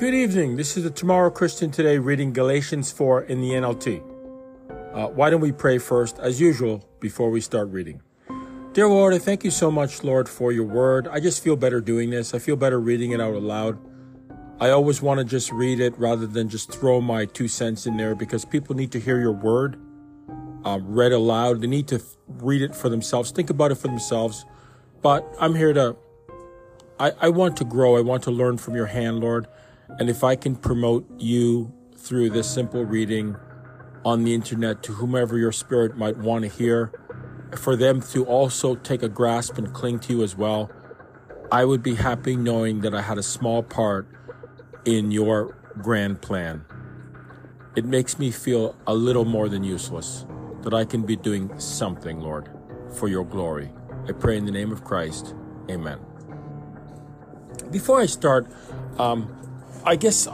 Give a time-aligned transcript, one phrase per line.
[0.00, 0.56] Good evening.
[0.56, 4.02] This is the Tomorrow Christian Today reading Galatians 4 in the NLT.
[4.94, 8.00] Uh, why don't we pray first, as usual, before we start reading?
[8.72, 11.06] Dear Lord, I thank you so much, Lord, for your word.
[11.06, 12.32] I just feel better doing this.
[12.32, 13.78] I feel better reading it out aloud.
[14.58, 17.98] I always want to just read it rather than just throw my two cents in
[17.98, 19.78] there because people need to hear your word
[20.64, 21.60] uh, read aloud.
[21.60, 24.46] They need to read it for themselves, think about it for themselves.
[25.02, 25.94] But I'm here to,
[26.98, 27.98] I, I want to grow.
[27.98, 29.46] I want to learn from your hand, Lord.
[29.98, 33.36] And if I can promote you through this simple reading
[34.04, 36.92] on the internet to whomever your spirit might want to hear,
[37.56, 40.70] for them to also take a grasp and cling to you as well,
[41.52, 44.06] I would be happy knowing that I had a small part
[44.84, 46.64] in your grand plan.
[47.76, 50.26] It makes me feel a little more than useless
[50.62, 52.48] that I can be doing something, Lord,
[52.94, 53.70] for your glory.
[54.08, 55.34] I pray in the name of Christ.
[55.70, 55.98] Amen.
[57.70, 58.50] Before I start,
[58.98, 59.36] um,
[59.84, 60.28] I guess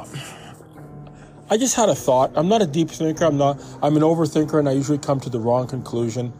[1.48, 2.32] I just had a thought.
[2.34, 3.24] I'm not a deep thinker.
[3.24, 3.62] I'm not.
[3.82, 6.32] I'm an overthinker, and I usually come to the wrong conclusion.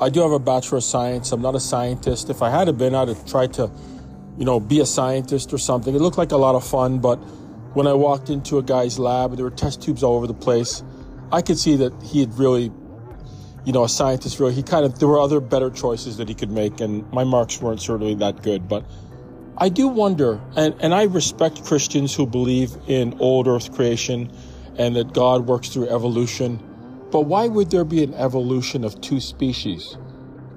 [0.00, 1.32] I do have a bachelor of science.
[1.32, 2.30] I'm not a scientist.
[2.30, 3.70] If I had been, I'd have tried to,
[4.38, 5.94] you know, be a scientist or something.
[5.94, 7.16] It looked like a lot of fun, but
[7.74, 10.34] when I walked into a guy's lab, and there were test tubes all over the
[10.34, 10.82] place.
[11.32, 12.70] I could see that he had really
[13.64, 16.34] you know, a scientist really, he kind of, there were other better choices that he
[16.34, 18.68] could make, and my marks weren't certainly that good.
[18.68, 18.84] But
[19.62, 24.28] I do wonder, and, and I respect Christians who believe in old earth creation
[24.76, 26.58] and that God works through evolution.
[27.12, 29.96] But why would there be an evolution of two species,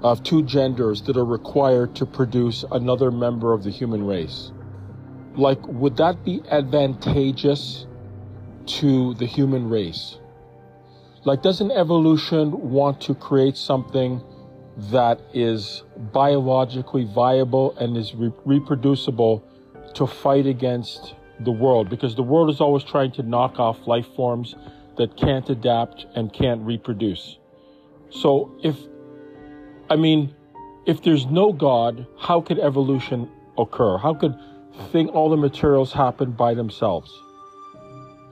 [0.02, 4.52] of two genders that are required to produce another member of the human race?
[5.36, 7.86] Like, would that be advantageous
[8.80, 10.18] to the human race?
[11.26, 14.20] Like, doesn't evolution want to create something
[14.78, 19.44] that is biologically viable and is re- reproducible
[19.94, 21.90] to fight against the world?
[21.90, 24.56] Because the world is always trying to knock off life forms
[24.98, 27.38] that can't adapt and can't reproduce.
[28.10, 28.78] So, if,
[29.90, 30.34] I mean,
[30.86, 33.98] if there's no God, how could evolution occur?
[33.98, 34.38] How could
[34.92, 37.12] thing, all the materials happen by themselves?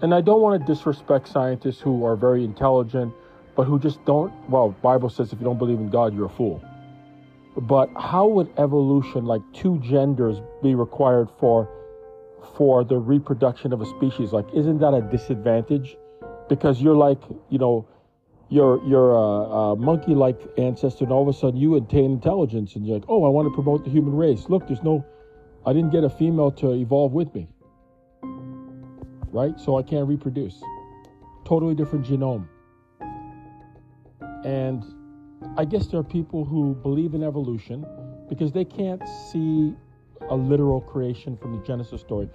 [0.02, 3.14] And I don't want to disrespect scientists who are very intelligent,
[3.56, 6.30] but who just don't, well, Bible says if you don't believe in God, you're a
[6.30, 6.64] fool.
[7.56, 11.70] But how would evolution, like two genders, be required for
[12.58, 14.34] for the reproduction of a species?
[14.34, 15.96] Like, isn't that a disadvantage?
[16.50, 17.20] Because you're like,
[17.50, 17.88] you know,
[18.50, 22.88] you're you're a, a monkey-like ancestor, and all of a sudden you attain intelligence, and
[22.88, 24.46] you're like, oh, I want to promote the human race.
[24.50, 25.06] Look, there's no,
[25.64, 27.48] I didn't get a female to evolve with me
[29.34, 29.60] right?
[29.60, 30.62] So I can't reproduce.
[31.44, 32.48] Totally different genome.
[34.44, 34.84] And
[35.58, 37.86] I guess there are people who believe in evolution
[38.30, 39.76] because they can't see
[40.30, 42.30] a literal creation from the Genesis story.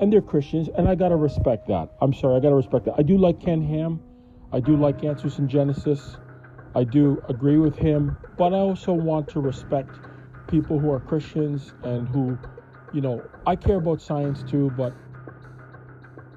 [0.00, 1.90] And they're Christians, and I gotta respect that.
[2.00, 2.94] I'm sorry, I gotta respect that.
[2.98, 4.00] I do like Ken Ham.
[4.52, 6.18] I do like Answers in Genesis.
[6.74, 10.00] I do agree with him, but I also want to respect
[10.48, 12.38] people who are Christians and who,
[12.92, 14.94] you know, I care about science too, but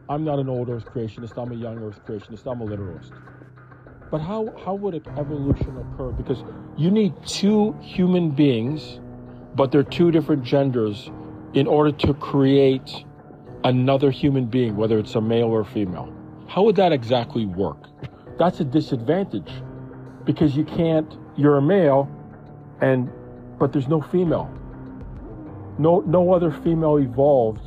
[0.09, 1.41] I'm not an old Earth creationist.
[1.41, 2.45] I'm a young Earth creationist.
[2.45, 3.13] I'm a literalist.
[4.09, 6.11] But how, how would evolution occur?
[6.11, 6.43] Because
[6.77, 8.99] you need two human beings,
[9.55, 11.09] but they're two different genders,
[11.53, 13.03] in order to create
[13.63, 16.13] another human being, whether it's a male or female.
[16.47, 17.87] How would that exactly work?
[18.37, 19.51] That's a disadvantage
[20.23, 22.09] because you can't, you're a male
[22.81, 23.09] and,
[23.59, 24.53] but there's no female.
[25.79, 27.61] No, no other female evolved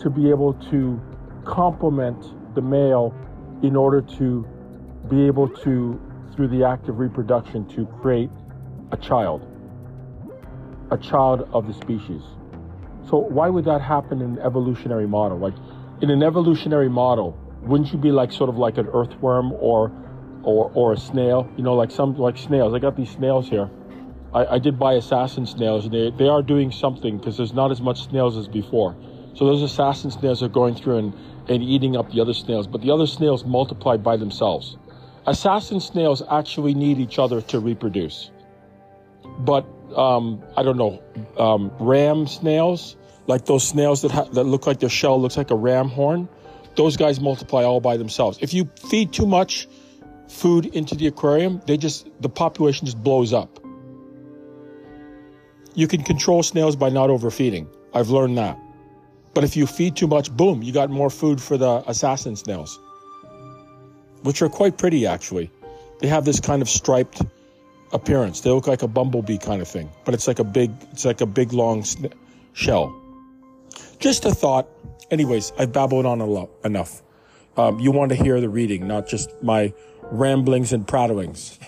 [0.00, 1.00] to be able to
[1.44, 3.14] complement the male
[3.62, 4.46] in order to
[5.08, 6.00] be able to,
[6.34, 8.30] through the act of reproduction, to create
[8.92, 9.46] a child,
[10.90, 12.22] a child of the species.
[13.08, 15.38] So why would that happen in an evolutionary model?
[15.38, 15.54] Like
[16.00, 19.92] in an evolutionary model, wouldn't you be like sort of like an earthworm or
[20.42, 21.48] or or a snail?
[21.56, 22.74] You know, like some like snails.
[22.74, 23.70] I got these snails here.
[24.32, 27.70] I, I did buy assassin snails, and they they are doing something because there's not
[27.70, 28.96] as much snails as before.
[29.34, 31.14] So those assassin snails are going through and
[31.48, 34.78] and eating up the other snails, but the other snails multiply by themselves.
[35.26, 38.30] Assassin snails actually need each other to reproduce.
[39.38, 39.66] But
[39.96, 41.02] um, I don't know,
[41.38, 45.50] um, ram snails, like those snails that, ha- that look like their shell looks like
[45.50, 46.28] a ram horn,
[46.76, 48.38] those guys multiply all by themselves.
[48.40, 49.68] If you feed too much
[50.28, 53.60] food into the aquarium, they just the population just blows up.
[55.74, 57.68] You can control snails by not overfeeding.
[57.92, 58.58] I've learned that.
[59.34, 62.78] But if you feed too much, boom, you got more food for the assassin snails,
[64.24, 65.50] which are quite pretty actually.
[66.00, 67.22] They have this kind of striped
[67.92, 68.40] appearance.
[68.40, 71.20] They look like a bumblebee kind of thing, but it's like a big, it's like
[71.20, 71.84] a big long
[72.52, 73.00] shell.
[74.00, 74.68] Just a thought.
[75.10, 77.02] Anyways, I've babbled on a lot enough.
[77.56, 79.72] Um, you want to hear the reading, not just my
[80.02, 81.58] ramblings and prattlings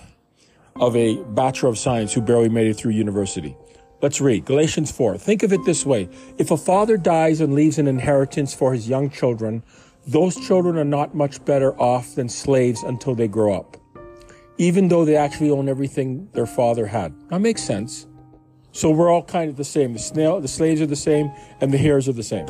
[0.74, 3.56] of a Bachelor of Science who barely made it through university.
[4.02, 5.16] Let's read Galatians 4.
[5.18, 6.08] Think of it this way
[6.38, 9.62] if a father dies and leaves an inheritance for his young children,
[10.06, 13.76] those children are not much better off than slaves until they grow up,
[14.56, 17.12] even though they actually own everything their father had.
[17.30, 18.06] That makes sense.
[18.70, 19.94] So we're all kind of the same.
[19.94, 22.46] The snail, the slaves are the same, and the heirs are the same.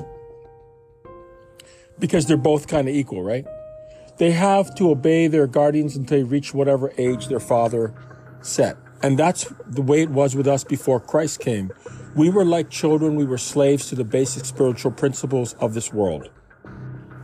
[1.98, 3.46] Because they're both kind of equal, right?
[4.18, 7.94] They have to obey their guardians until they reach whatever age their father
[8.42, 8.76] set.
[9.02, 11.70] And that's the way it was with us before Christ came.
[12.14, 16.30] We were like children, we were slaves to the basic spiritual principles of this world.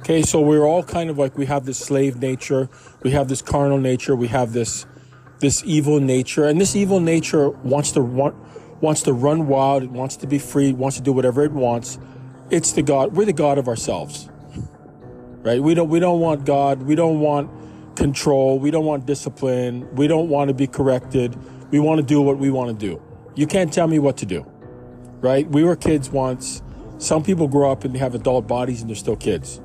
[0.03, 2.69] Okay, so we're all kind of like we have this slave nature,
[3.05, 4.85] we have this carnal nature, we have this
[5.39, 8.35] this evil nature, and this evil nature wants to want
[8.81, 12.01] wants to run wild, it wants to be free, wants to do whatever it wants.
[12.51, 14.29] It's the God, we're the God of ourselves.
[15.45, 15.63] Right?
[15.63, 17.49] We don't we don't want God, we don't want
[17.95, 21.39] control, we don't want discipline, we don't want to be corrected.
[21.71, 23.01] We want to do what we want to do.
[23.37, 24.45] You can't tell me what to do.
[25.21, 25.49] Right?
[25.49, 26.61] We were kids once.
[26.99, 29.61] Some people grow up and they have adult bodies and they're still kids.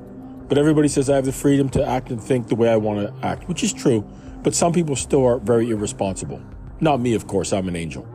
[0.48, 3.06] But everybody says I have the freedom to act and think the way I want
[3.06, 4.00] to act, which is true.
[4.42, 6.40] But some people still are very irresponsible.
[6.80, 7.52] Not me, of course.
[7.52, 8.08] I'm an angel.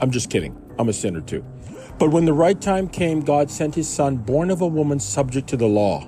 [0.00, 0.60] I'm just kidding.
[0.78, 1.44] I'm a sinner too.
[1.98, 5.48] But when the right time came, God sent his son, born of a woman, subject
[5.48, 6.06] to the law.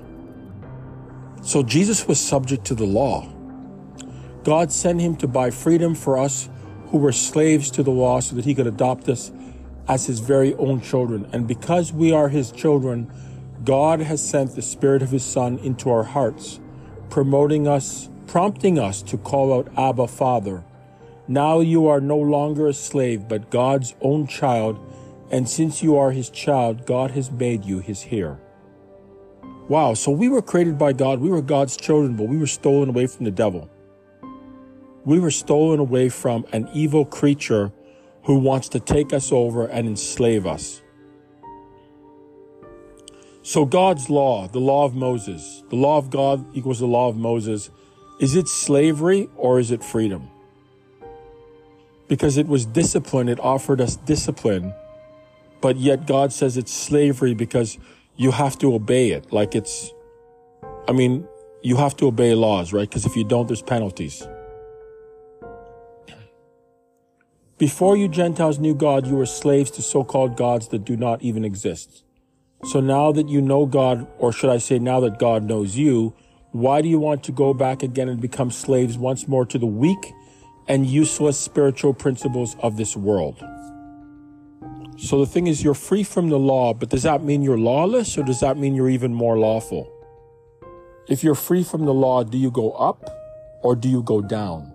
[1.43, 3.29] So Jesus was subject to the law.
[4.43, 6.49] God sent him to buy freedom for us
[6.87, 9.31] who were slaves to the law so that he could adopt us
[9.87, 11.27] as his very own children.
[11.33, 13.11] And because we are his children,
[13.63, 16.59] God has sent the Spirit of his Son into our hearts,
[17.09, 20.65] promoting us, prompting us to call out Abba, Father.
[21.27, 24.77] Now you are no longer a slave, but God's own child,
[25.31, 28.37] and since you are his child, God has made you his heir.
[29.69, 32.89] Wow, so we were created by God, we were God's children, but we were stolen
[32.89, 33.69] away from the devil.
[35.05, 37.71] We were stolen away from an evil creature
[38.23, 40.82] who wants to take us over and enslave us.
[43.43, 47.17] So God's law, the law of Moses, the law of God equals the law of
[47.17, 47.69] Moses,
[48.19, 50.29] is it slavery or is it freedom?
[52.07, 54.71] because it was discipline, it offered us discipline.
[55.61, 57.77] But yet God says it's slavery because
[58.17, 59.33] you have to obey it.
[59.33, 59.91] Like it's,
[60.87, 61.27] I mean,
[61.63, 62.87] you have to obey laws, right?
[62.87, 64.27] Because if you don't, there's penalties.
[67.57, 71.43] Before you Gentiles knew God, you were slaves to so-called gods that do not even
[71.45, 72.03] exist.
[72.71, 76.13] So now that you know God, or should I say now that God knows you,
[76.51, 79.65] why do you want to go back again and become slaves once more to the
[79.65, 80.13] weak
[80.67, 83.43] and useless spiritual principles of this world.
[84.97, 88.17] So the thing is, you're free from the law, but does that mean you're lawless
[88.17, 89.91] or does that mean you're even more lawful?
[91.09, 93.09] If you're free from the law, do you go up
[93.61, 94.71] or do you go down?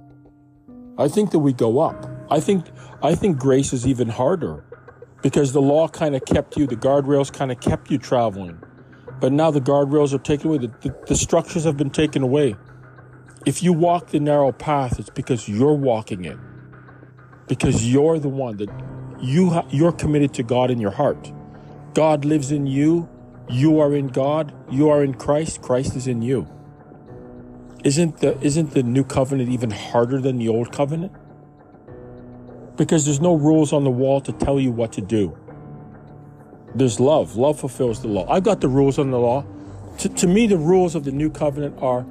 [0.98, 2.06] I think that we go up.
[2.30, 2.66] I think,
[3.02, 4.67] I think grace is even harder
[5.22, 8.60] because the law kind of kept you, the guardrails kind of kept you traveling.
[9.20, 10.58] But now the guardrails are taken away.
[10.58, 12.56] The, the, the structures have been taken away.
[13.46, 16.38] If you walk the narrow path, it's because you're walking it.
[17.48, 18.70] Because you're the one that
[19.20, 21.32] you ha- you're committed to God in your heart.
[21.94, 23.08] God lives in you.
[23.48, 24.54] You are in God.
[24.70, 25.62] You are in Christ.
[25.62, 26.46] Christ is in you.
[27.84, 31.12] Isn't the isn't the new covenant even harder than the old covenant?
[32.78, 35.36] Because there's no rules on the wall to tell you what to do.
[36.74, 37.36] There's love.
[37.36, 38.26] Love fulfills the law.
[38.30, 39.44] I've got the rules on the law.
[39.98, 42.06] To, to me, the rules of the new covenant are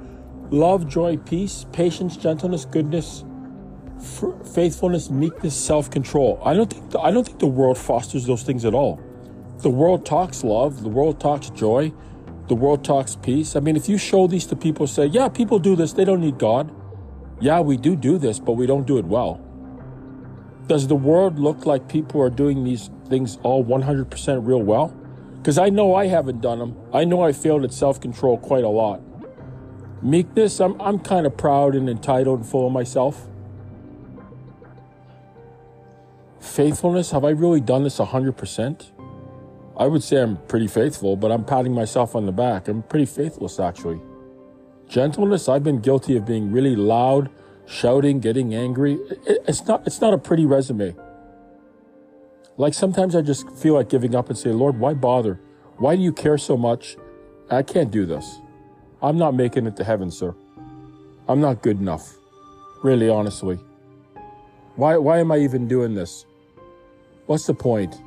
[0.50, 3.24] love, joy, peace, patience, gentleness, goodness,
[4.54, 6.40] faithfulness, meekness, self-control.
[6.44, 9.00] I don't think I don't think the world fosters those things at all.
[9.58, 11.92] The world talks love, the world talks joy,
[12.48, 13.56] the world talks peace.
[13.56, 15.94] I mean, if you show these to people, say, "Yeah, people do this.
[15.94, 16.70] They don't need God."
[17.40, 19.40] Yeah, we do do this, but we don't do it well.
[20.68, 24.94] Does the world look like people are doing these things all 100% real well?
[25.38, 26.76] Because I know I haven't done them.
[26.92, 29.00] I know I failed at self control quite a lot.
[30.02, 33.26] Meekness, I'm, I'm kind of proud and entitled and full of myself.
[36.38, 38.90] Faithfulness, have I really done this 100%?
[39.78, 42.68] I would say I'm pretty faithful, but I'm patting myself on the back.
[42.68, 44.00] I'm pretty faithless, actually.
[44.86, 47.30] Gentleness, I've been guilty of being really loud,
[47.68, 48.98] shouting, getting angry.
[49.26, 50.96] It's not, it's not a pretty resume.
[52.56, 55.38] Like sometimes I just feel like giving up and say, Lord, why bother?
[55.76, 56.96] Why do you care so much?
[57.50, 58.40] I can't do this.
[59.00, 60.34] I'm not making it to heaven, sir.
[61.28, 62.14] I'm not good enough.
[62.82, 63.58] Really, honestly.
[64.74, 66.24] Why, why am I even doing this?
[67.26, 68.00] What's the point?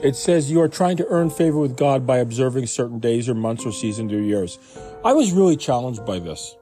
[0.00, 3.34] It says you are trying to earn favor with God by observing certain days or
[3.34, 4.56] months or seasons or years.
[5.04, 6.54] I was really challenged by this.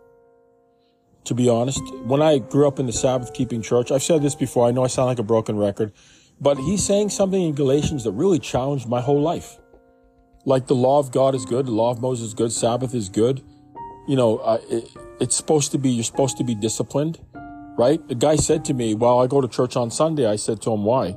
[1.24, 4.34] To be honest, when I grew up in the Sabbath keeping church, I've said this
[4.34, 5.92] before, I know I sound like a broken record,
[6.40, 9.58] but he's saying something in Galatians that really challenged my whole life.
[10.46, 13.10] Like the law of God is good, the law of Moses is good, Sabbath is
[13.10, 13.42] good.
[14.08, 14.88] You know, uh, it,
[15.20, 17.18] it's supposed to be, you're supposed to be disciplined,
[17.76, 18.06] right?
[18.08, 20.26] The guy said to me, well, I go to church on Sunday.
[20.26, 21.16] I said to him, why?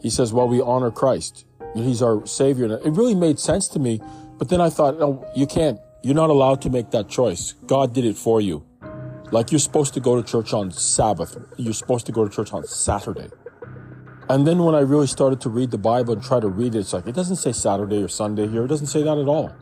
[0.00, 1.44] He says, well, we honor Christ.
[1.74, 2.64] He's our savior.
[2.64, 4.00] And it really made sense to me.
[4.38, 7.52] But then I thought, no, you can't, you're not allowed to make that choice.
[7.66, 8.64] God did it for you.
[9.30, 11.38] Like you're supposed to go to church on Sabbath.
[11.56, 13.28] You're supposed to go to church on Saturday.
[14.28, 16.80] And then when I really started to read the Bible and try to read it,
[16.80, 18.64] it's like, it doesn't say Saturday or Sunday here.
[18.64, 19.54] It doesn't say that at all.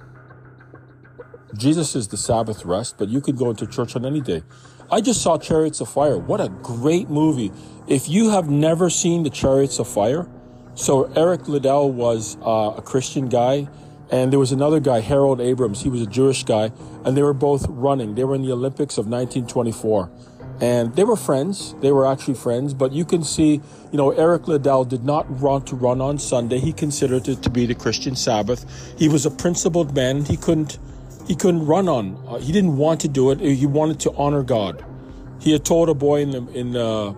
[1.56, 4.42] Jesus is the Sabbath rest, but you could go into church on any day.
[4.90, 6.18] I just saw Chariots of Fire.
[6.18, 7.52] What a great movie.
[7.86, 10.28] If you have never seen the Chariots of Fire,
[10.80, 13.68] so Eric Liddell was uh, a Christian guy,
[14.10, 15.82] and there was another guy, Harold Abrams.
[15.82, 16.72] He was a Jewish guy,
[17.04, 18.14] and they were both running.
[18.14, 20.10] They were in the Olympics of 1924.
[20.62, 21.74] And they were friends.
[21.80, 23.60] They were actually friends, but you can see,
[23.92, 26.58] you know, Eric Liddell did not want to run on Sunday.
[26.58, 28.64] He considered it to be the Christian Sabbath.
[28.98, 30.24] He was a principled man.
[30.24, 30.78] He couldn't
[31.26, 32.22] he couldn't run on.
[32.26, 33.40] Uh, he didn't want to do it.
[33.40, 34.84] He wanted to honor God.
[35.40, 37.14] He had told a boy in the in uh,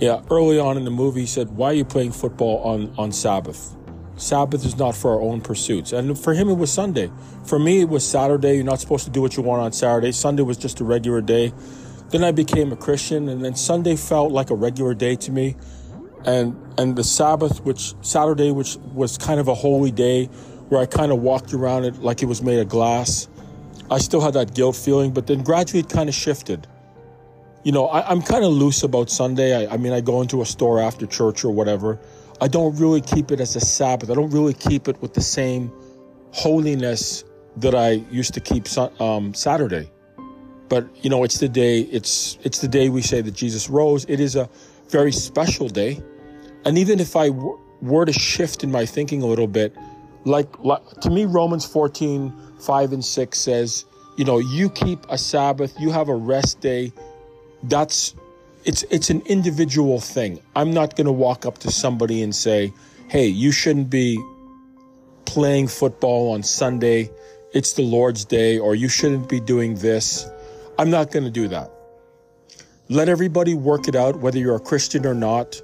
[0.00, 1.20] yeah early on in the movie.
[1.22, 3.74] He said, "Why are you playing football on on Sabbath?
[4.16, 7.10] Sabbath is not for our own pursuits." And for him, it was Sunday.
[7.44, 8.56] For me, it was Saturday.
[8.56, 10.12] You're not supposed to do what you want on Saturday.
[10.12, 11.52] Sunday was just a regular day.
[12.10, 15.56] Then I became a Christian, and then Sunday felt like a regular day to me.
[16.24, 20.26] And and the Sabbath, which Saturday, which was kind of a holy day,
[20.68, 23.28] where I kind of walked around it like it was made of glass.
[23.90, 26.66] I still had that guilt feeling, but then gradually it kind of shifted.
[27.68, 29.54] You know, I, am kind of loose about Sunday.
[29.54, 32.00] I, I mean, I go into a store after church or whatever.
[32.40, 34.10] I don't really keep it as a Sabbath.
[34.10, 35.70] I don't really keep it with the same
[36.32, 37.24] holiness
[37.58, 38.66] that I used to keep
[39.02, 39.90] um, Saturday.
[40.70, 41.80] But you know, it's the day.
[41.80, 44.06] It's it's the day we say that Jesus rose.
[44.08, 44.48] It is a
[44.88, 46.00] very special day,
[46.64, 49.76] and even if I w- were to shift in my thinking a little bit,
[50.24, 53.84] like, like to me, Romans 14 5 and 6 says,
[54.16, 56.94] you know, you keep a Sabbath, you have a rest day.
[57.62, 58.14] That's
[58.64, 60.40] it's it's an individual thing.
[60.54, 62.72] I'm not going to walk up to somebody and say,
[63.08, 64.18] "Hey, you shouldn't be
[65.24, 67.10] playing football on Sunday.
[67.52, 70.26] It's the Lord's day or you shouldn't be doing this."
[70.78, 71.72] I'm not going to do that.
[72.88, 75.60] Let everybody work it out whether you're a Christian or not.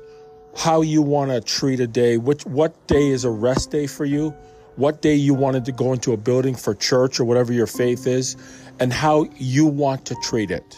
[0.56, 4.04] How you want to treat a day, which what day is a rest day for
[4.04, 4.34] you?
[4.76, 8.06] what day you wanted to go into a building for church or whatever your faith
[8.06, 8.36] is,
[8.80, 10.76] and how you want to treat it.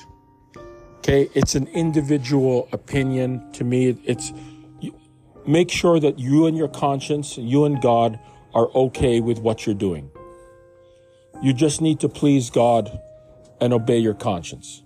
[1.09, 3.53] Okay, it's an individual opinion.
[3.53, 4.33] To me, it's
[5.47, 8.19] make sure that you and your conscience, you and God,
[8.53, 10.11] are okay with what you're doing.
[11.41, 13.01] You just need to please God
[13.61, 14.83] and obey your conscience.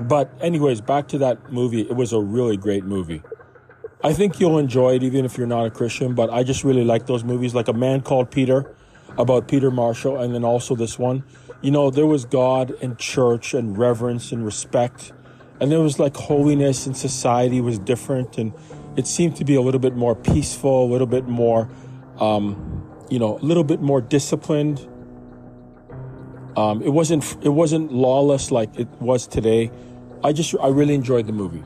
[0.00, 1.82] But, anyways, back to that movie.
[1.82, 3.20] It was a really great movie.
[4.02, 6.84] I think you'll enjoy it even if you're not a Christian, but I just really
[6.84, 8.74] like those movies, like A Man Called Peter
[9.18, 11.24] about Peter Marshall, and then also this one.
[11.62, 15.12] You know, there was God and church and reverence and respect,
[15.60, 18.54] and there was like holiness and society was different, and
[18.96, 21.68] it seemed to be a little bit more peaceful, a little bit more,
[22.18, 24.86] um, you know, a little bit more disciplined.
[26.56, 29.70] Um, it wasn't it wasn't lawless like it was today.
[30.24, 31.62] I just I really enjoyed the movie.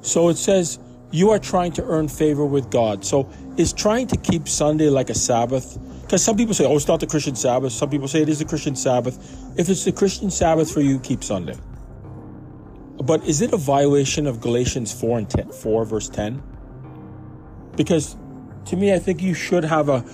[0.00, 0.78] So it says,
[1.10, 3.04] you are trying to earn favor with God.
[3.04, 5.78] So is trying to keep Sunday like a Sabbath?
[6.14, 7.72] Because some people say, oh, it's not the Christian Sabbath.
[7.72, 9.18] Some people say it is the Christian Sabbath.
[9.58, 11.56] If it's the Christian Sabbath for you, keep Sunday.
[13.02, 16.40] But is it a violation of Galatians 4 and 10, 4 verse 10?
[17.74, 18.16] Because
[18.66, 20.04] to me, I think you should have a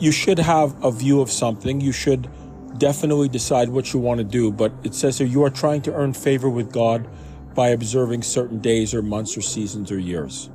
[0.00, 1.80] you should have a view of something.
[1.80, 2.28] You should
[2.76, 4.50] definitely decide what you want to do.
[4.50, 7.08] But it says here you are trying to earn favor with God
[7.54, 10.50] by observing certain days or months or seasons or years.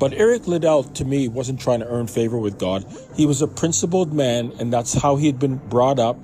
[0.00, 2.86] But Eric Liddell, to me, wasn't trying to earn favor with God.
[3.14, 6.16] He was a principled man, and that's how he had been brought up,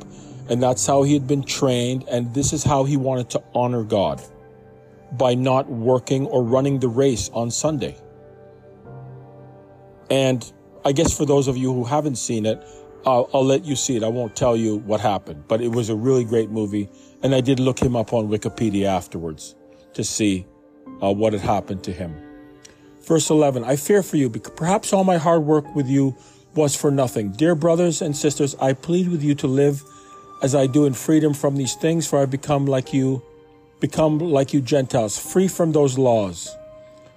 [0.48, 3.84] and that's how he had been trained, and this is how he wanted to honor
[3.84, 4.22] God
[5.12, 7.94] by not working or running the race on Sunday.
[10.10, 10.50] And
[10.86, 12.64] I guess for those of you who haven't seen it,
[13.04, 14.02] I'll, I'll, let you see it.
[14.02, 16.88] I won't tell you what happened, but it was a really great movie.
[17.22, 19.54] And I did look him up on Wikipedia afterwards
[19.92, 20.46] to see
[21.02, 22.25] uh, what had happened to him.
[23.06, 26.16] Verse 11 I fear for you, because perhaps all my hard work with you
[26.54, 27.30] was for nothing.
[27.32, 29.82] Dear brothers and sisters, I plead with you to live
[30.42, 33.22] as I do in freedom from these things, for I become like you,
[33.80, 36.54] become like you Gentiles, free from those laws.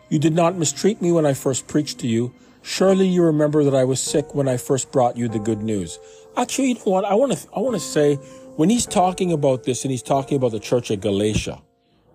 [0.09, 2.33] You did not mistreat me when I first preached to you.
[2.61, 5.97] Surely you remember that I was sick when I first brought you the good news.
[6.35, 7.05] Actually, you know what?
[7.05, 8.15] I want to, I want to say
[8.57, 11.61] when he's talking about this and he's talking about the church at Galatia,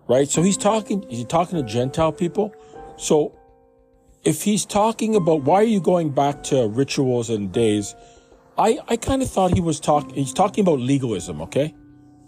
[0.08, 0.28] right?
[0.28, 2.54] So he's talking, he's talking to Gentile people.
[2.96, 3.32] So
[4.24, 7.94] if he's talking about why are you going back to rituals and days,
[8.56, 11.74] I, I kind of thought he was talking, he's talking about legalism, okay?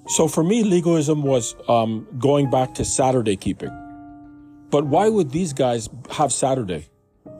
[0.08, 3.70] So for me, legalism was um, going back to Saturday keeping.
[4.70, 6.88] But why would these guys have Saturday?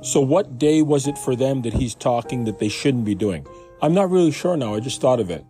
[0.03, 3.47] So what day was it for them that he's talking that they shouldn't be doing?
[3.83, 4.75] I'm not really sure now.
[4.75, 5.45] I just thought of it.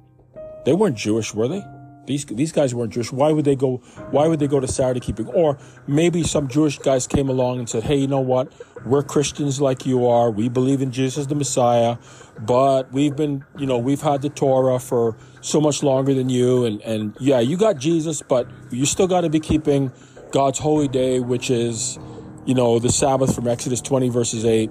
[0.64, 1.62] They weren't Jewish, were they?
[2.06, 3.12] These these guys weren't Jewish.
[3.12, 3.78] Why would they go?
[4.10, 5.26] Why would they go to Saturday keeping?
[5.28, 8.52] Or maybe some Jewish guys came along and said, "Hey, you know what?
[8.84, 10.30] We're Christians like you are.
[10.30, 11.96] We believe in Jesus the Messiah,
[12.38, 16.64] but we've been, you know, we've had the Torah for so much longer than you,
[16.64, 19.90] and and yeah, you got Jesus, but you still got to be keeping
[20.30, 21.98] God's holy day, which is,
[22.44, 24.70] you know, the Sabbath from Exodus 20 verses 8.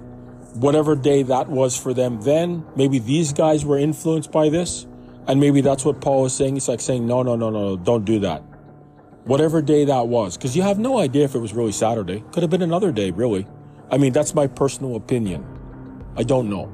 [0.54, 4.86] Whatever day that was for them then, maybe these guys were influenced by this."
[5.28, 6.54] And maybe that's what Paul is saying.
[6.54, 8.42] He's like saying, no, no, no, no, don't do that.
[9.24, 12.22] Whatever day that was, because you have no idea if it was really Saturday.
[12.32, 13.46] Could have been another day, really.
[13.90, 15.44] I mean, that's my personal opinion.
[16.16, 16.72] I don't know.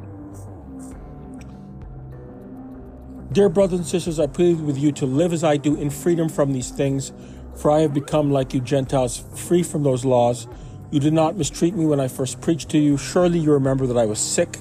[3.33, 6.29] Dear brothers and sisters, I plead with you to live as I do in freedom
[6.29, 7.13] from these things,
[7.57, 10.47] for I have become like you Gentiles, free from those laws.
[10.91, 12.99] You did not mistreat me when I first preached to you.
[12.99, 14.57] Surely you remember that I was sick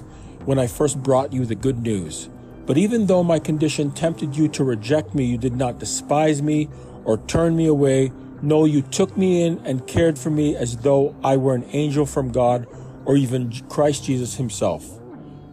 [0.46, 2.30] when I first brought you the good news.
[2.72, 6.70] But even though my condition tempted you to reject me, you did not despise me
[7.04, 8.13] or turn me away.
[8.42, 12.06] No, you took me in and cared for me as though I were an angel
[12.06, 12.66] from God
[13.04, 14.86] or even Christ Jesus himself.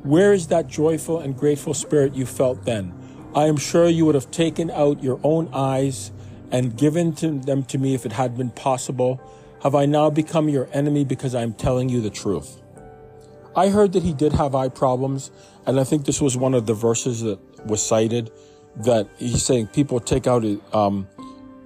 [0.04, 2.94] Where is that joyful and grateful spirit you felt then?
[3.34, 6.12] I am sure you would have taken out your own eyes
[6.52, 9.20] and given to them to me if it had been possible.
[9.64, 12.62] Have I now become your enemy because I am telling you the truth?
[13.56, 15.30] I heard that he did have eye problems,
[15.66, 18.30] and I think this was one of the verses that was cited
[18.76, 21.08] that he's saying people take out um,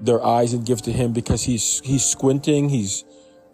[0.00, 3.04] their eyes and give to him because he's he's squinting, he's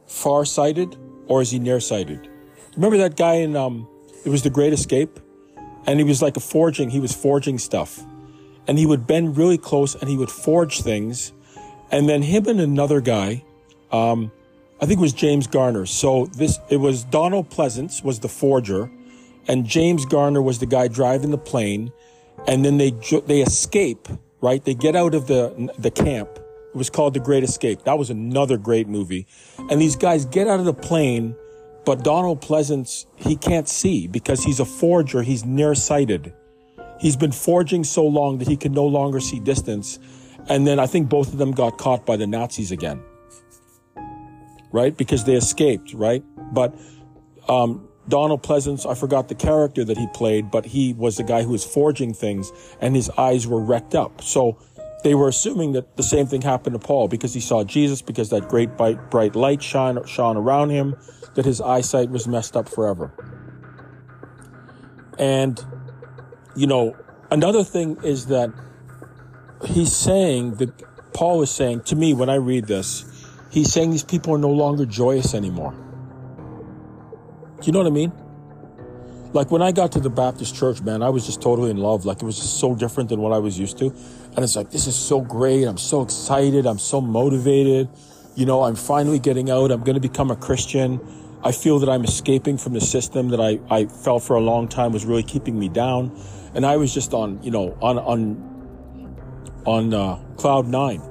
[0.06, 2.28] far-sighted, or is he nearsighted?
[2.76, 3.88] Remember that guy in um,
[4.24, 5.18] it was The Great Escape,
[5.86, 6.90] and he was like a forging.
[6.90, 8.04] He was forging stuff,
[8.66, 11.32] and he would bend really close and he would forge things,
[11.90, 13.44] and then him and another guy.
[13.90, 14.30] Um,
[14.80, 15.86] I think it was James Garner.
[15.86, 18.90] So this, it was Donald Pleasence was the forger
[19.48, 21.90] and James Garner was the guy driving the plane.
[22.46, 22.90] And then they,
[23.26, 24.06] they escape,
[24.40, 24.64] right?
[24.64, 26.28] They get out of the, the camp.
[26.36, 27.82] It was called The Great Escape.
[27.84, 29.26] That was another great movie.
[29.70, 31.34] And these guys get out of the plane,
[31.84, 35.22] but Donald Pleasence, he can't see because he's a forger.
[35.22, 36.32] He's nearsighted.
[37.00, 39.98] He's been forging so long that he can no longer see distance.
[40.48, 43.02] And then I think both of them got caught by the Nazis again
[44.72, 44.96] right?
[44.96, 46.22] Because they escaped, right?
[46.52, 46.78] But
[47.48, 51.42] um, Donald Pleasence, I forgot the character that he played, but he was the guy
[51.42, 54.22] who was forging things, and his eyes were wrecked up.
[54.22, 54.58] So
[55.04, 58.30] they were assuming that the same thing happened to Paul because he saw Jesus, because
[58.30, 60.96] that great bright, bright light shone, shone around him,
[61.34, 63.12] that his eyesight was messed up forever.
[65.18, 65.62] And,
[66.56, 66.96] you know,
[67.30, 68.52] another thing is that
[69.64, 73.04] he's saying that Paul is saying to me when I read this,
[73.50, 75.72] He's saying these people are no longer joyous anymore.
[77.60, 78.12] Do you know what I mean?
[79.32, 82.04] Like when I got to the Baptist church, man, I was just totally in love.
[82.04, 83.86] Like it was just so different than what I was used to.
[84.34, 85.64] And it's like, this is so great.
[85.64, 86.66] I'm so excited.
[86.66, 87.88] I'm so motivated.
[88.36, 89.70] You know, I'm finally getting out.
[89.70, 91.00] I'm going to become a Christian.
[91.42, 94.68] I feel that I'm escaping from the system that I, I felt for a long
[94.68, 96.18] time was really keeping me down.
[96.54, 101.02] And I was just on, you know, on, on, on uh, cloud nine.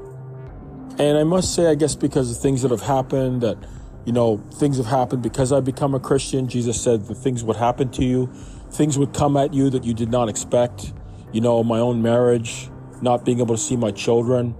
[0.99, 3.57] And I must say, I guess because of things that have happened, that,
[4.05, 6.47] you know, things have happened because I become a Christian.
[6.47, 8.27] Jesus said the things would happen to you,
[8.71, 10.93] things would come at you that you did not expect.
[11.31, 12.69] You know, my own marriage,
[13.01, 14.55] not being able to see my children.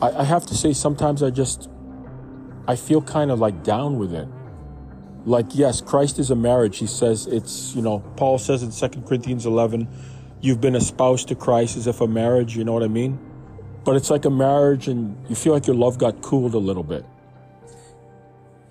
[0.00, 1.68] I, I have to say, sometimes I just,
[2.68, 4.28] I feel kind of like down with it.
[5.24, 6.78] Like, yes, Christ is a marriage.
[6.78, 9.88] He says it's, you know, Paul says in 2 Corinthians 11,
[10.40, 13.18] you've been espoused to Christ as if a marriage, you know what I mean?
[13.84, 16.82] But it's like a marriage and you feel like your love got cooled a little
[16.82, 17.04] bit.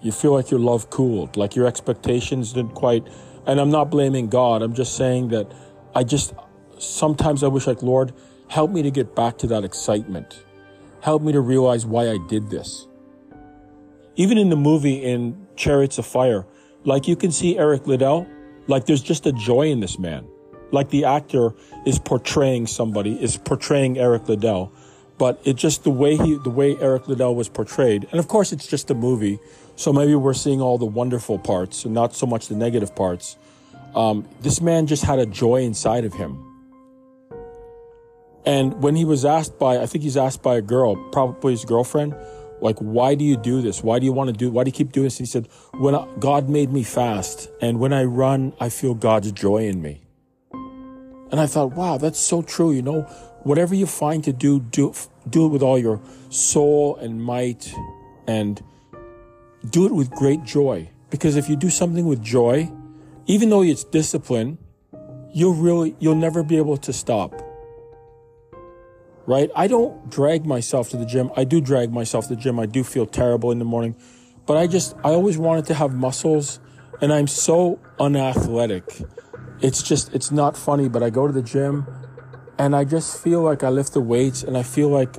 [0.02, 3.08] You feel like your love cooled, like your expectations didn't quite.
[3.45, 4.62] And I'm not blaming God.
[4.62, 5.52] I'm just saying that
[5.95, 6.34] I just,
[6.78, 8.13] sometimes I wish like, Lord,
[8.47, 10.43] help me to get back to that excitement.
[11.02, 12.88] Help me to realize why I did this.
[14.15, 16.45] Even in the movie in Chariots of Fire,
[16.86, 18.28] like you can see Eric Liddell,
[18.67, 20.28] like there's just a joy in this man.
[20.71, 21.54] Like the actor
[21.86, 24.73] is portraying somebody, is portraying Eric Liddell
[25.23, 28.51] but it just the way he, the way Eric Liddell was portrayed, and of course
[28.51, 29.39] it's just a movie,
[29.77, 33.38] so maybe we're seeing all the wonderful parts and not so much the negative parts.
[33.95, 36.43] Um, this man just had a joy inside of him.
[38.45, 41.63] And when he was asked by, I think he's asked by a girl, probably his
[41.63, 42.17] girlfriend,
[42.59, 43.81] like, why do you do this?
[43.81, 45.19] Why do you want to do, why do you keep doing this?
[45.19, 49.31] He said, when I, God made me fast and when I run, I feel God's
[49.31, 50.01] joy in me.
[51.31, 52.71] And I thought, wow, that's so true.
[52.71, 53.07] You know,
[53.43, 54.93] whatever you find to do, do,
[55.29, 57.73] do it with all your soul and might
[58.27, 58.63] and
[59.69, 60.89] do it with great joy.
[61.10, 62.71] Because if you do something with joy,
[63.27, 64.58] even though it's discipline,
[65.34, 67.34] you'll really, you'll never be able to stop.
[69.25, 69.49] Right?
[69.56, 71.32] I don't drag myself to the gym.
[71.38, 72.60] I do drag myself to the gym.
[72.60, 73.95] I do feel terrible in the morning,
[74.45, 76.60] but I just, I always wanted to have muscles
[77.01, 79.01] and I'm so unathletic.
[79.62, 81.88] It's just, it's not funny, but I go to the gym
[82.57, 85.17] and I just feel like I lift the weights and I feel like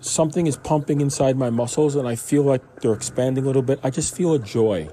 [0.00, 3.80] something is pumping inside my muscles and I feel like they're expanding a little bit.
[3.82, 4.88] I just feel a joy.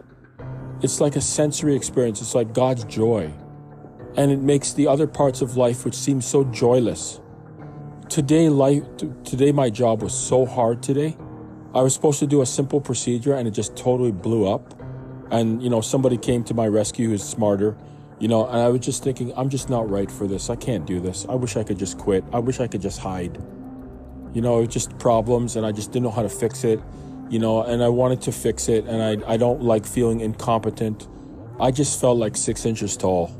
[0.81, 2.21] It's like a sensory experience.
[2.21, 3.33] It's like God's joy.
[4.15, 7.19] And it makes the other parts of life, which seem so joyless.
[8.07, 8.83] Today, life,
[9.23, 11.17] today, my job was so hard today.
[11.75, 14.73] I was supposed to do a simple procedure and it just totally blew up.
[15.31, 17.77] And, you know, somebody came to my rescue who's smarter,
[18.19, 20.49] you know, and I was just thinking, I'm just not right for this.
[20.49, 21.25] I can't do this.
[21.29, 22.23] I wish I could just quit.
[22.33, 23.41] I wish I could just hide.
[24.33, 26.79] You know, it was just problems and I just didn't know how to fix it
[27.29, 31.07] you know, and I wanted to fix it, and I, I don't like feeling incompetent.
[31.59, 33.35] I just felt like six inches tall.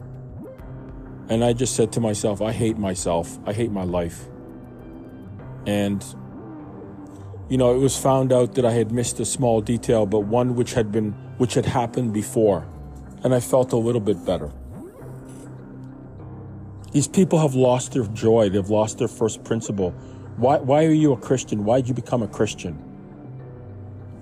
[1.28, 3.38] And I just said to myself, I hate myself.
[3.46, 4.28] I hate my life.
[5.66, 6.04] And,
[7.50, 10.56] you know, it was found out that I had missed a small detail, but one
[10.56, 12.68] which had been, which had happened before.
[13.24, 14.52] And I felt a little bit better.
[16.92, 18.50] These people have lost their joy.
[18.50, 19.92] They've lost their first principle.
[20.38, 21.66] Why, why are you a Christian?
[21.66, 22.78] Why did you become a Christian?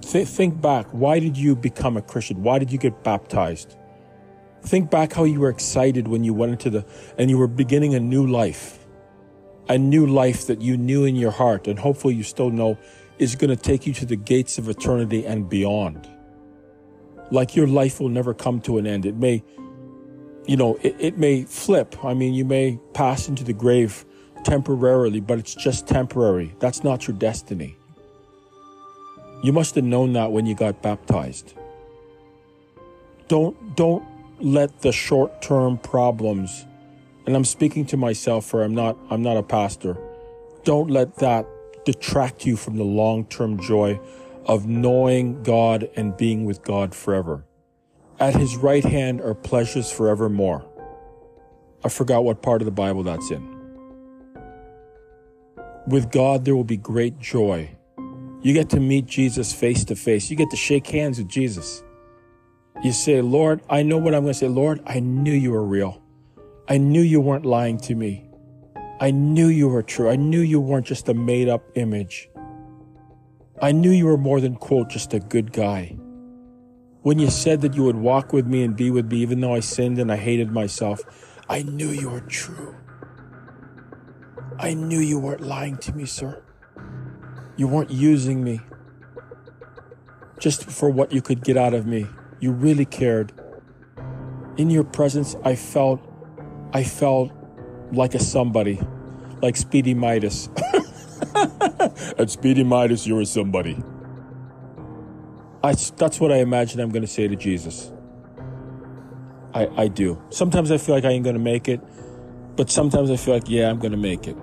[0.02, 0.88] Th- think back.
[0.92, 2.44] Why did you become a Christian?
[2.44, 3.76] Why did you get baptized?
[4.64, 6.86] Think back how you were excited when you went into the,
[7.18, 8.86] and you were beginning a new life.
[9.70, 12.78] A new life that you knew in your heart, and hopefully you still know,
[13.20, 16.10] is going to take you to the gates of eternity and beyond.
[17.32, 19.06] Like your life will never come to an end.
[19.06, 19.44] It may,
[20.48, 22.04] you know, it, it may flip.
[22.04, 24.06] I mean, you may pass into the grave
[24.44, 26.56] temporarily, but it's just temporary.
[26.60, 27.76] That's not your destiny.
[29.44, 31.54] You must have known that when you got baptized.
[33.28, 34.06] Don't don't
[34.40, 36.66] let the short-term problems
[37.26, 39.98] and I'm speaking to myself for I'm not I'm not a pastor.
[40.64, 41.46] Don't let that
[41.86, 44.00] detract you from the long-term joy
[44.46, 47.44] of knowing God and being with God forever.
[48.20, 50.66] At his right hand are pleasures forevermore.
[51.84, 53.56] I forgot what part of the Bible that's in.
[55.88, 57.78] With God there will be great joy
[58.42, 60.30] you get to meet Jesus face to face.
[60.30, 61.84] You get to shake hands with Jesus.
[62.84, 64.48] You say, Lord, I know what I'm going to say.
[64.48, 66.02] Lord, I knew you were real.
[66.70, 68.30] I knew you weren't lying to me.
[69.02, 70.10] I knew you were true.
[70.10, 72.30] I knew you weren't just a made up image.
[73.62, 75.98] I knew you were more than, quote, just a good guy.
[77.08, 79.56] When you said that you would walk with me and be with me, even though
[79.56, 81.00] I sinned and I hated myself,
[81.48, 82.76] I knew you were true.
[84.60, 86.44] I knew you weren't lying to me, sir.
[87.56, 88.60] You weren't using me
[90.38, 92.08] just for what you could get out of me.
[92.42, 93.32] You really cared.
[94.58, 96.02] In your presence, I felt,
[96.74, 97.32] I felt
[97.94, 98.82] like a somebody,
[99.42, 100.50] like Speedy Midas.
[102.18, 103.82] At Speedy Midas, you're a somebody.
[105.64, 107.92] I, that's what I imagine I'm going to say to Jesus.
[109.54, 110.22] I, I do.
[110.30, 111.82] Sometimes I feel like I ain't going to make it,
[112.56, 114.36] but sometimes I feel like, yeah, I'm going to make it.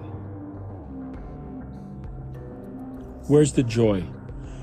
[3.26, 4.04] Where's the joy?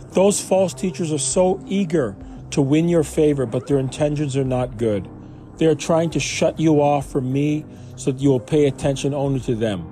[0.09, 2.15] Those false teachers are so eager
[2.51, 5.09] to win your favor, but their intentions are not good.
[5.57, 9.13] They are trying to shut you off from me so that you will pay attention
[9.13, 9.87] only to them.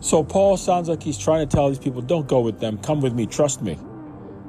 [0.00, 3.00] So Paul sounds like he's trying to tell these people, don't go with them, come
[3.00, 3.76] with me, trust me.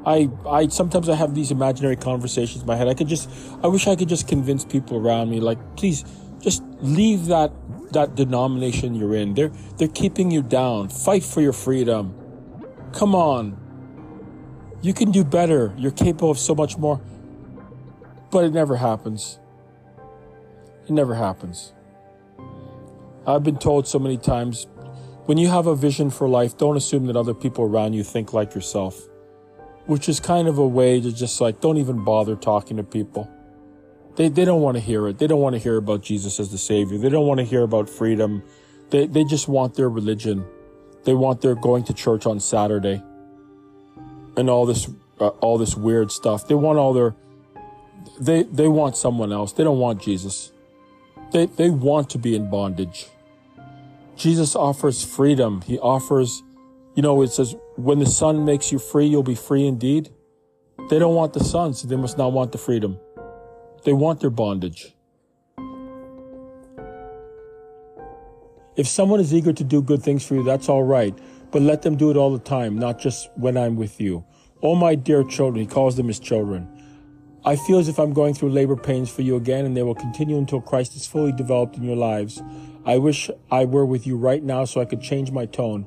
[0.08, 2.88] I, I sometimes I have these imaginary conversations in my head.
[2.88, 3.30] I could just,
[3.62, 6.06] I wish I could just convince people around me, like, please,
[6.39, 7.52] just leave that
[7.91, 9.34] that denomination you're in.
[9.34, 10.88] They're they're keeping you down.
[10.88, 12.15] Fight for your freedom.
[12.93, 13.58] Come on.
[14.82, 15.74] You can do better.
[15.78, 17.02] You're capable of so much more.
[18.32, 19.39] But it never happens.
[20.86, 21.74] It never happens.
[23.26, 24.67] I've been told so many times
[25.26, 28.32] when you have a vision for life, don't assume that other people around you think
[28.32, 29.02] like yourself,
[29.88, 33.32] which is kind of a way to just like, don't even bother talking to people.
[34.15, 35.19] They, they don't want to hear it.
[35.19, 36.97] They don't want to hear about Jesus as the Savior.
[36.97, 38.43] They don't want to hear about freedom.
[38.89, 40.45] They, they just want their religion.
[41.04, 43.02] They want their going to church on Saturday
[44.36, 46.47] and all this uh, all this weird stuff.
[46.47, 47.15] They want all their
[48.19, 49.54] they they want someone else.
[49.54, 50.52] They don't want Jesus.
[51.32, 53.08] They they want to be in bondage.
[54.17, 55.62] Jesus offers freedom.
[55.62, 56.43] He offers,
[56.97, 60.10] you know, it says, when the Son makes you free, you'll be free indeed.
[60.89, 62.97] They don't want the Son, so they must not want the freedom.
[63.83, 64.95] They want their bondage.
[68.75, 71.15] If someone is eager to do good things for you, that's all right,
[71.51, 74.25] but let them do it all the time, not just when I'm with you.
[74.63, 76.67] Oh, my dear children, he calls them his children.
[77.45, 79.93] I feel as if I'm going through labor pains for you again, and they will
[79.93, 82.41] continue until Christ is fully developed in your lives.
[82.88, 85.86] I wish I were with you right now so I could change my tone.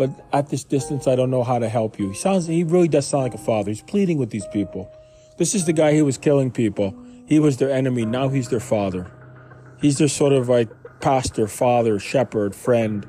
[0.00, 2.08] But at this distance, I don't know how to help you.
[2.08, 3.70] He sounds, he really does sound like a father.
[3.70, 4.90] He's pleading with these people.
[5.36, 6.96] This is the guy who was killing people.
[7.26, 8.06] He was their enemy.
[8.06, 9.12] Now he's their father.
[9.78, 10.70] He's their sort of like
[11.02, 13.06] pastor, father, shepherd, friend.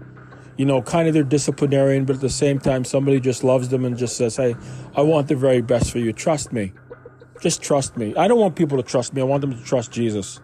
[0.58, 3.86] You know, kind of their disciplinarian, but at the same time, somebody just loves them
[3.86, 4.56] and just says, Hey,
[4.94, 6.12] I want the very best for you.
[6.12, 6.74] Trust me.
[7.40, 8.14] Just trust me.
[8.18, 9.22] I don't want people to trust me.
[9.22, 10.42] I want them to trust Jesus.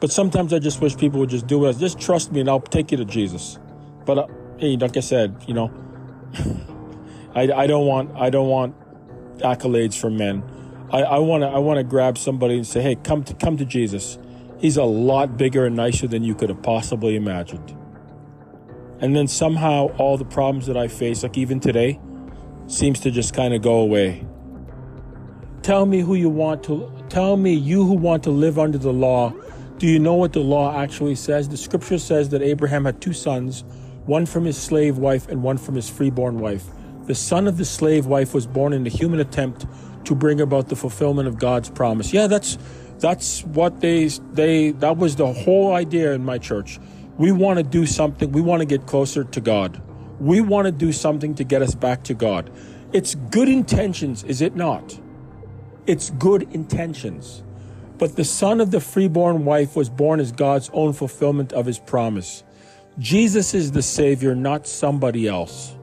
[0.00, 1.78] But sometimes I just wish people would just do it.
[1.78, 3.58] Just trust me and I'll take you to Jesus.
[4.04, 4.26] But uh,
[4.58, 5.72] hey, like I said, you know,
[7.34, 8.74] I, I don't want I don't want
[9.38, 10.42] accolades from men.
[10.90, 13.56] I, I want to I want to grab somebody and say, hey, come to come
[13.56, 14.18] to Jesus.
[14.58, 17.76] He's a lot bigger and nicer than you could have possibly imagined.
[19.00, 22.00] And then somehow all the problems that I face, like even today,
[22.66, 24.26] seems to just kind of go away.
[25.62, 28.92] Tell me who you want to tell me you who want to live under the
[28.92, 29.32] law
[29.78, 31.48] do you know what the law actually says?
[31.48, 33.64] The scripture says that Abraham had two sons,
[34.08, 36.64] one from his slave wife and one from his freeborn wife.
[37.04, 39.66] The son of the slave wife was born in a human attempt
[40.04, 42.12] to bring about the fulfillment of God's promise.
[42.12, 42.56] Yeah, that's
[42.98, 46.80] that's what they they that was the whole idea in my church.
[47.18, 48.32] We want to do something.
[48.32, 49.82] We want to get closer to God.
[50.18, 52.50] We want to do something to get us back to God.
[52.94, 54.98] It's good intentions, is it not?
[55.86, 57.42] It's good intentions.
[57.98, 61.78] But the son of the freeborn wife was born as God's own fulfillment of his
[61.78, 62.44] promise.
[62.98, 65.76] Jesus is the Savior, not somebody else.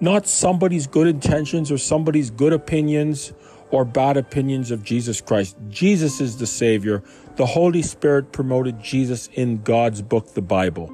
[0.00, 3.32] Not somebody's good intentions or somebody's good opinions
[3.70, 5.56] or bad opinions of Jesus Christ.
[5.68, 7.02] Jesus is the Savior.
[7.36, 10.92] The Holy Spirit promoted Jesus in God's book, the Bible.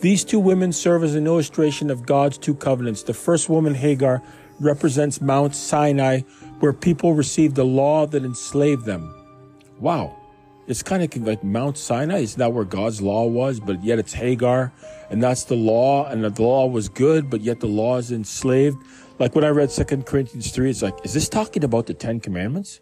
[0.00, 3.02] These two women serve as an illustration of God's two covenants.
[3.02, 4.22] The first woman, Hagar,
[4.58, 6.20] represents Mount Sinai,
[6.60, 9.14] where people received the law that enslaved them
[9.82, 10.16] wow,
[10.72, 12.18] it's kind of like Mount Sinai.
[12.18, 14.72] It's not where God's law was, but yet it's Hagar,
[15.10, 18.76] and that's the law, and the law was good, but yet the law is enslaved.
[19.18, 22.18] Like when I read Second Corinthians 3, it's like, is this talking about the Ten
[22.18, 22.80] Commandments?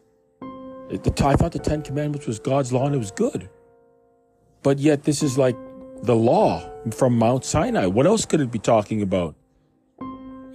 [0.90, 3.50] I thought the Ten Commandments was God's law and it was good.
[4.62, 5.56] But yet this is like
[6.02, 7.86] the law from Mount Sinai.
[7.86, 9.34] What else could it be talking about?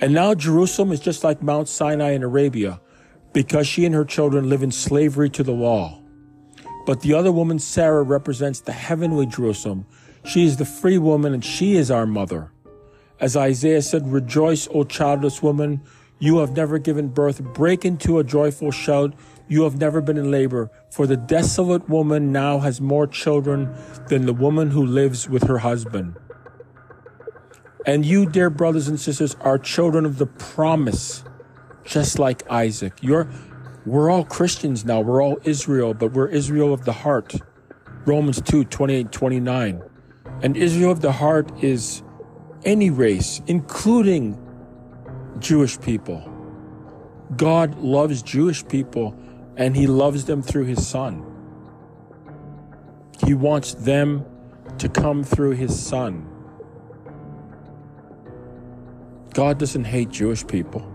[0.01, 2.81] And now Jerusalem is just like Mount Sinai in Arabia
[3.33, 6.01] because she and her children live in slavery to the law.
[6.85, 9.85] But the other woman, Sarah, represents the heavenly Jerusalem.
[10.23, 12.51] She is the free woman and she is our mother.
[13.19, 15.81] As Isaiah said, Rejoice, O childless woman,
[16.19, 17.41] you have never given birth.
[17.41, 19.13] Break into a joyful shout.
[19.47, 20.69] You have never been in labor.
[20.91, 23.75] For the desolate woman now has more children
[24.09, 26.17] than the woman who lives with her husband.
[27.85, 31.23] And you, dear brothers and sisters, are children of the promise,
[31.83, 32.93] just like Isaac.
[33.01, 33.29] Your
[33.85, 35.01] we're all Christians now.
[35.01, 37.35] We're all Israel, but we're Israel of the heart.
[38.05, 39.83] Romans 2 28 29.
[40.41, 42.01] And Israel of the heart is
[42.63, 44.41] any race, including
[45.37, 46.31] Jewish people.
[47.37, 49.15] God loves Jewish people
[49.55, 51.23] and he loves them through his son.
[53.23, 54.25] He wants them
[54.79, 56.27] to come through his son.
[59.33, 60.91] God doesn't hate Jewish people.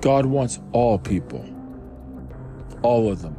[0.00, 1.59] God wants all people
[2.82, 3.36] all of them.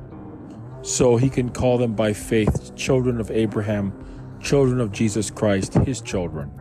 [0.84, 3.94] So he can call them by faith children of Abraham,
[4.42, 6.52] children of Jesus Christ, his children.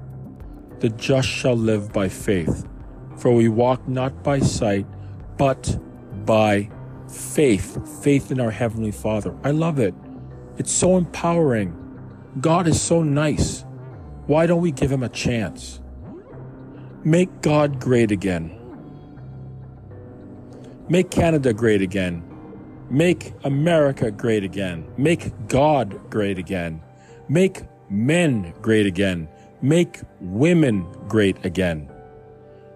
[0.81, 2.67] The just shall live by faith.
[3.17, 4.87] For we walk not by sight,
[5.37, 5.79] but
[6.25, 6.71] by
[7.09, 8.03] faith.
[8.03, 9.37] Faith in our Heavenly Father.
[9.45, 9.95] I love it.
[10.57, 11.77] It's so empowering.
[12.41, 13.65] God is so nice.
[14.27, 15.81] Why don't we give him a chance?
[17.03, 18.57] Make God great again.
[20.89, 22.30] Make Canada great again.
[22.91, 24.85] Make America great again.
[24.99, 26.83] Make God great again.
[27.29, 29.29] Make men great again.
[29.63, 31.89] Make women great again.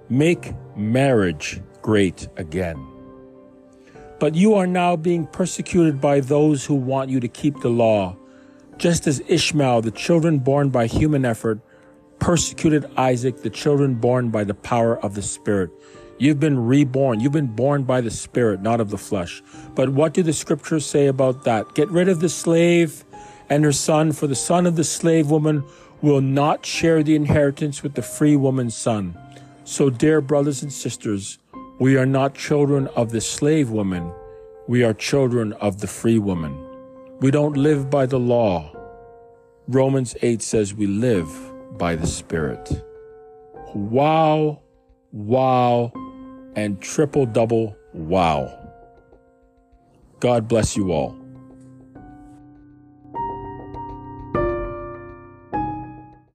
[0.09, 2.87] Make marriage great again.
[4.21, 8.17] But you are now being persecuted by those who want you to keep the law,
[8.79, 11.59] just as Ishmael, the children born by human effort,
[12.21, 15.71] persecuted Isaac, the children born by the power of the Spirit.
[16.19, 17.21] You've been reborn.
[17.21, 19.43] You've been born by the Spirit, not of the flesh.
[19.75, 21.75] But what do the scriptures say about that?
[21.75, 23.05] Get rid of the slave
[23.49, 25.65] and her son, for the son of the slave woman
[26.03, 29.17] will not share the inheritance with the free woman's son.
[29.65, 31.39] So, dear brothers and sisters,
[31.79, 34.13] we are not children of the slave woman.
[34.69, 36.57] We are children of the free woman.
[37.21, 38.71] We don't live by the law.
[39.69, 41.29] Romans 8 says we live
[41.79, 42.71] by the Spirit.
[43.75, 44.61] Wow,
[45.11, 45.93] wow,
[46.57, 48.61] and triple double wow.
[50.21, 51.24] God bless you all.